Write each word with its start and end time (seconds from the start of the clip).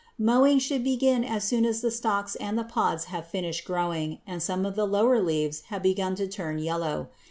Mowing 0.17 0.57
should 0.57 0.83
begin 0.83 1.23
as 1.23 1.43
soon 1.43 1.63
as 1.63 1.81
the 1.81 1.91
stalks 1.91 2.33
and 2.37 2.57
the 2.57 2.63
pods 2.63 3.03
have 3.13 3.27
finished 3.27 3.65
growing 3.65 4.17
and 4.25 4.41
some 4.41 4.65
of 4.65 4.75
the 4.75 4.85
lower 4.87 5.21
leaves 5.21 5.61
have 5.69 5.83
begun 5.83 6.15
to 6.15 6.25
turn 6.27 6.57
yellow. 6.57 7.09